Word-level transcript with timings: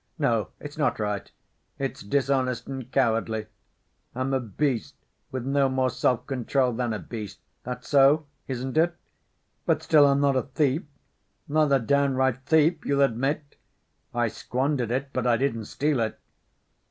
No, 0.17 0.49
it's 0.59 0.79
not 0.79 0.97
right—it's 0.97 2.01
dishonest 2.01 2.65
and 2.65 2.91
cowardly, 2.91 3.45
I'm 4.15 4.33
a 4.33 4.39
beast, 4.39 4.95
with 5.29 5.45
no 5.45 5.69
more 5.69 5.89
self‐control 5.89 6.75
than 6.75 6.91
a 6.91 6.97
beast, 6.97 7.37
that's 7.63 7.89
so, 7.89 8.25
isn't 8.47 8.77
it? 8.77 8.95
But 9.67 9.83
still 9.83 10.07
I'm 10.07 10.19
not 10.19 10.35
a 10.35 10.41
thief? 10.41 10.81
Not 11.47 11.71
a 11.71 11.77
downright 11.77 12.39
thief, 12.47 12.83
you'll 12.83 13.01
admit! 13.03 13.57
I 14.11 14.27
squandered 14.29 14.89
it, 14.89 15.13
but 15.13 15.27
I 15.27 15.37
didn't 15.37 15.65
steal 15.65 15.99
it. 15.99 16.17